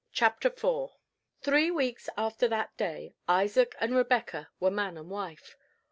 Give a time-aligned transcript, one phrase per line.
[0.11, 0.95] CHAPTER IV.
[1.43, 5.55] THREE weeks after that day Isaac and Rebecca were man and wife.